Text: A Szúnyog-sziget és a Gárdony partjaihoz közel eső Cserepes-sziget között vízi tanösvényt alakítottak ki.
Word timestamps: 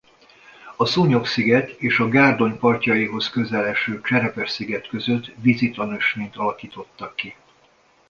A 0.77 0.85
Szúnyog-sziget 0.85 1.69
és 1.69 1.99
a 1.99 2.07
Gárdony 2.07 2.57
partjaihoz 2.57 3.29
közel 3.29 3.65
eső 3.65 4.01
Cserepes-sziget 4.01 4.87
között 4.87 5.31
vízi 5.35 5.71
tanösvényt 5.71 6.35
alakítottak 6.35 7.15
ki. 7.15 7.35